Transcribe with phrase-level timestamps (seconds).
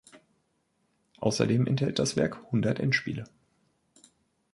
[1.19, 3.25] Außerdem enthält das Werk hundert Endspiele.